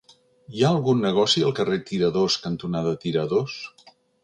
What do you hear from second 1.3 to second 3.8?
al carrer Tiradors cantonada Tiradors?